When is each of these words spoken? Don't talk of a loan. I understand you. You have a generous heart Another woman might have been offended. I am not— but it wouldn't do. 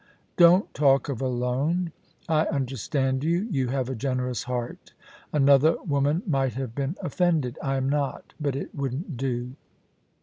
Don't 0.35 0.73
talk 0.73 1.09
of 1.09 1.21
a 1.21 1.27
loan. 1.27 1.91
I 2.27 2.47
understand 2.47 3.23
you. 3.23 3.47
You 3.51 3.67
have 3.67 3.87
a 3.87 3.93
generous 3.93 4.45
heart 4.45 4.93
Another 5.31 5.79
woman 5.83 6.23
might 6.25 6.53
have 6.53 6.73
been 6.73 6.95
offended. 7.01 7.59
I 7.61 7.75
am 7.77 7.87
not— 7.87 8.33
but 8.39 8.55
it 8.55 8.73
wouldn't 8.73 9.15
do. 9.15 9.53